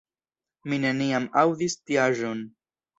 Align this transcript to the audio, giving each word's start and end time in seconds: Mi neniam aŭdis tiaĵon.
Mi 0.71 0.79
neniam 0.87 1.29
aŭdis 1.45 1.79
tiaĵon. 1.85 2.47